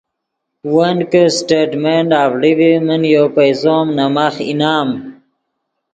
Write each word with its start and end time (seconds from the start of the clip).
ون 0.73 0.97
کہ 1.11 1.23
سٹیٹمنٹ 1.37 2.09
اڤڑے 2.21 2.51
ڤی 2.57 2.71
من 2.85 3.01
یو 3.13 3.25
پیسو 3.35 3.77
نے 3.95 4.05
ماخ 4.15 4.35
انعام 4.51 4.89